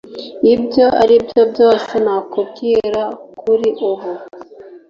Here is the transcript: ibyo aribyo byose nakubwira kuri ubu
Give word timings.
ibyo 0.53 0.85
aribyo 1.01 1.41
byose 1.51 1.93
nakubwira 2.05 3.01
kuri 3.39 3.67
ubu 3.89 4.09